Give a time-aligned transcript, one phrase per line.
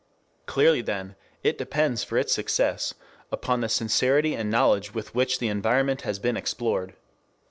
[0.47, 2.95] Clearly then, it depends for its success
[3.31, 6.95] upon the sincerity and knowledge with which the environment has been explored.